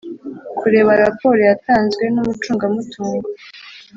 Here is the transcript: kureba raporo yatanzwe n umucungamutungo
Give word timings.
kureba 0.59 0.91
raporo 1.03 1.41
yatanzwe 1.49 2.03
n 2.13 2.17
umucungamutungo 2.21 3.27